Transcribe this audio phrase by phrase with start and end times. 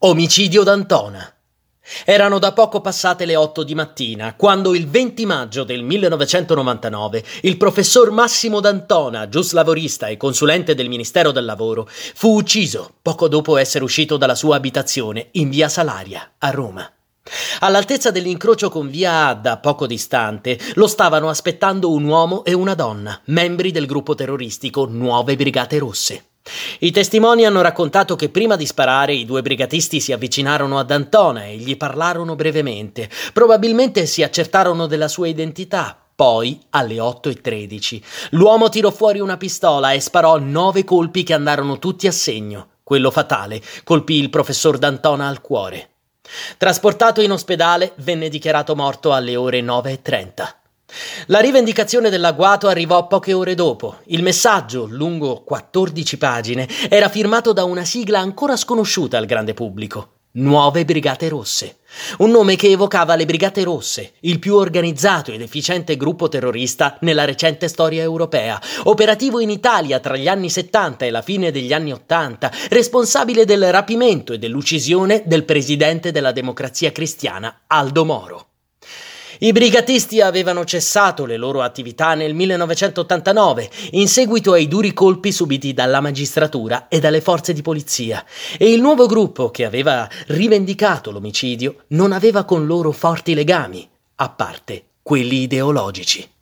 [0.00, 1.34] Omicidio d'Antona.
[2.04, 7.56] Erano da poco passate le 8 di mattina, quando il 20 maggio del 1999 il
[7.56, 13.82] professor Massimo D'Antona, giuslavorista e consulente del Ministero del Lavoro, fu ucciso poco dopo essere
[13.82, 16.88] uscito dalla sua abitazione in via Salaria, a Roma.
[17.58, 23.20] All'altezza dell'incrocio con via Adda, poco distante, lo stavano aspettando un uomo e una donna,
[23.24, 26.22] membri del gruppo terroristico Nuove Brigate Rosse.
[26.80, 31.44] I testimoni hanno raccontato che prima di sparare i due brigatisti si avvicinarono ad Antona
[31.46, 33.08] e gli parlarono brevemente.
[33.32, 35.96] Probabilmente si accertarono della sua identità.
[36.14, 42.08] Poi, alle 8.13, l'uomo tirò fuori una pistola e sparò nove colpi che andarono tutti
[42.08, 42.70] a segno.
[42.82, 45.90] Quello fatale colpì il professor D'Antona al cuore.
[46.56, 50.57] Trasportato in ospedale, venne dichiarato morto alle ore 9.30.
[51.30, 53.98] La rivendicazione dell'agguato arrivò poche ore dopo.
[54.06, 60.12] Il messaggio, lungo 14 pagine, era firmato da una sigla ancora sconosciuta al grande pubblico.
[60.32, 61.80] Nuove Brigate Rosse.
[62.18, 67.26] Un nome che evocava le Brigate Rosse, il più organizzato ed efficiente gruppo terrorista nella
[67.26, 71.92] recente storia europea, operativo in Italia tra gli anni 70 e la fine degli anni
[71.92, 78.46] 80, responsabile del rapimento e dell'uccisione del presidente della democrazia cristiana, Aldo Moro.
[79.40, 85.72] I brigatisti avevano cessato le loro attività nel 1989 in seguito ai duri colpi subiti
[85.72, 88.24] dalla magistratura e dalle forze di polizia
[88.58, 94.28] e il nuovo gruppo che aveva rivendicato l'omicidio non aveva con loro forti legami, a
[94.28, 96.37] parte quelli ideologici.